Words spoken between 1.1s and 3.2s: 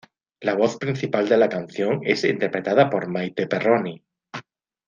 de la canción es interpretada por